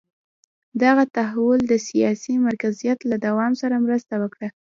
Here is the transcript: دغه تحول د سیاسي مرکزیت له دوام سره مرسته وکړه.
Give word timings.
دغه 0.83 1.03
تحول 1.15 1.59
د 1.67 1.73
سیاسي 1.87 2.33
مرکزیت 2.47 2.99
له 3.09 3.15
دوام 3.25 3.51
سره 3.61 3.75
مرسته 3.85 4.13
وکړه. 4.21 4.47